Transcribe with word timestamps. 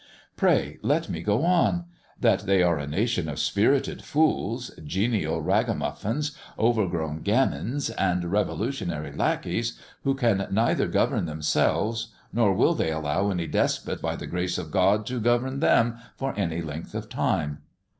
Pray 0.35 0.79
let 0.81 1.09
me 1.09 1.21
go 1.21 1.45
on. 1.45 1.85
That 2.19 2.47
they 2.47 2.63
are 2.63 2.79
a 2.79 2.87
nation 2.87 3.29
of 3.29 3.37
spirited 3.37 4.03
fools, 4.03 4.71
genial 4.83 5.43
ragamuffins, 5.43 6.35
overgrown 6.57 7.21
gamins, 7.21 7.91
and 7.91 8.25
revolutionary 8.31 9.11
lacqueys, 9.11 9.77
who 10.03 10.15
can 10.15 10.47
neither 10.49 10.87
govern 10.87 11.27
themselves, 11.27 12.07
nor 12.33 12.51
will 12.51 12.73
they 12.73 12.89
allow 12.91 13.29
any 13.29 13.45
despot 13.45 14.01
'by 14.01 14.15
the 14.15 14.25
grace 14.25 14.57
of 14.57 14.71
God' 14.71 15.05
to 15.05 15.19
govern 15.19 15.59
them 15.59 15.99
for 16.17 16.33
any 16.35 16.63
length 16.63 16.95
of 16.95 17.07
time." 17.07 17.59